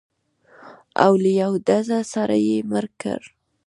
[1.03, 3.21] او له یوه ډزه سره یې مړ کړ.